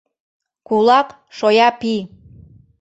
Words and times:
КУЛАК— 0.67 1.07
ШОЯ 1.37 1.69
ПИЙ 1.79 1.99